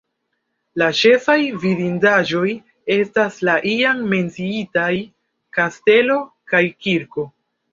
La 0.81 0.85
ĉefaj 0.99 1.35
vidindaĵoj 1.65 2.49
estas 2.95 3.37
la 3.49 3.59
jam 3.75 4.01
menciitaj 4.15 4.89
kastelo 5.59 6.17
kaj 6.55 6.67
kirko. 6.87 7.29